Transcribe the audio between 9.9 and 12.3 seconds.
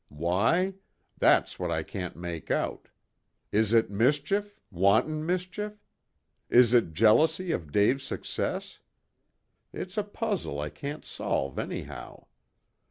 a puzzle I can't solve anyhow.